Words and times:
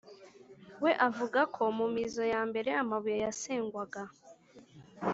we 0.83 0.91
avuga 1.07 1.39
ko 1.55 1.63
mu 1.77 1.85
mizo 1.95 2.23
ya 2.33 2.41
mbere 2.49 2.69
amabuye 2.81 3.17
yasengwaga 3.25 4.01